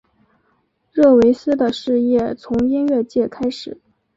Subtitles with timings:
[0.91, 3.79] 热维斯的事业从音乐界开始。